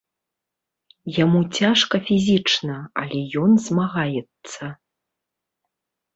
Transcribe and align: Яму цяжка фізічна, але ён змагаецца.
Яму 1.23 1.39
цяжка 1.59 1.95
фізічна, 2.07 2.79
але 3.03 3.19
ён 3.43 3.51
змагаецца. 3.67 4.65